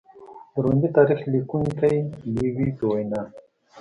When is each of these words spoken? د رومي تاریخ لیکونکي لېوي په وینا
د 0.53 0.55
رومي 0.63 0.89
تاریخ 0.97 1.19
لیکونکي 1.33 1.93
لېوي 2.33 2.69
په 2.77 2.85
وینا 2.91 3.21